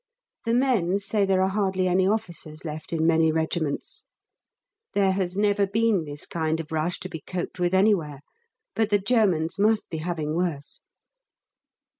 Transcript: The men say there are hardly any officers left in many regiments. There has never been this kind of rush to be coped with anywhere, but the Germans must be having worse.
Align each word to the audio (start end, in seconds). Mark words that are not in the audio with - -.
The 0.45 0.55
men 0.55 0.97
say 0.97 1.25
there 1.25 1.43
are 1.43 1.49
hardly 1.49 1.87
any 1.87 2.07
officers 2.07 2.65
left 2.65 2.91
in 2.91 3.05
many 3.05 3.31
regiments. 3.31 4.05
There 4.95 5.11
has 5.11 5.37
never 5.37 5.67
been 5.67 6.05
this 6.05 6.25
kind 6.25 6.59
of 6.59 6.71
rush 6.71 6.99
to 7.01 7.07
be 7.07 7.21
coped 7.21 7.59
with 7.59 7.75
anywhere, 7.75 8.21
but 8.75 8.89
the 8.89 8.97
Germans 8.97 9.59
must 9.59 9.87
be 9.91 9.99
having 9.99 10.35
worse. 10.35 10.81